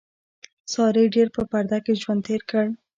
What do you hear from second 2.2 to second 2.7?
تېر کړ.